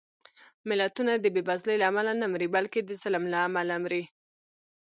ملتونه 0.69 1.11
د 1.17 1.25
بېوزلۍ 1.35 1.75
له 1.79 1.85
امله 1.91 2.11
نه 2.21 2.27
مري، 2.33 2.47
بلکې 2.55 2.79
د 2.83 2.91
ظلم 3.01 3.23
له 3.33 3.37
امله 3.47 3.75
مري 3.83 4.03